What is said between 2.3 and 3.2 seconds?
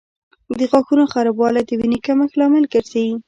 لامل ګرځي.